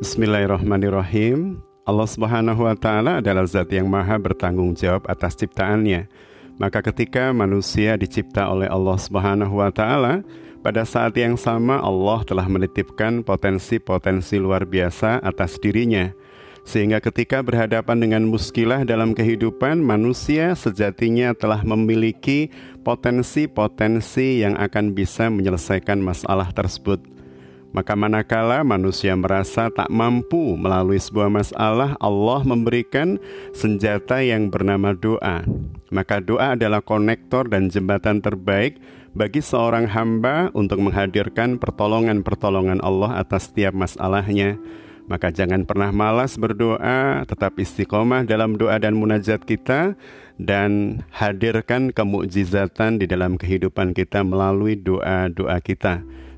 [0.00, 1.60] Bismillahirrahmanirrahim.
[1.84, 6.08] Allah Subhanahu wa taala adalah zat yang maha bertanggung jawab atas ciptaannya.
[6.56, 10.24] Maka ketika manusia dicipta oleh Allah Subhanahu wa taala,
[10.64, 16.16] pada saat yang sama Allah telah menitipkan potensi-potensi luar biasa atas dirinya.
[16.64, 22.48] Sehingga ketika berhadapan dengan muskilah dalam kehidupan, manusia sejatinya telah memiliki
[22.88, 27.19] potensi-potensi yang akan bisa menyelesaikan masalah tersebut.
[27.70, 33.22] Maka manakala manusia merasa tak mampu melalui sebuah masalah, Allah memberikan
[33.54, 35.46] senjata yang bernama doa.
[35.94, 38.82] Maka doa adalah konektor dan jembatan terbaik
[39.14, 44.58] bagi seorang hamba untuk menghadirkan pertolongan-pertolongan Allah atas setiap masalahnya.
[45.10, 49.98] Maka jangan pernah malas berdoa, tetap istiqomah dalam doa dan munajat kita
[50.38, 56.06] dan hadirkan kemukjizatan di dalam kehidupan kita melalui doa-doa kita.